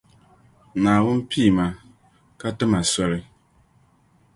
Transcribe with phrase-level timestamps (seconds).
[0.81, 1.65] Naawuni pii ma,
[2.39, 3.19] ka ti ma soli.